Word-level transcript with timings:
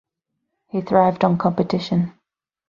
He 0.65 0.81
thrived 0.81 1.23
on 1.23 1.37
competition. 1.37 2.17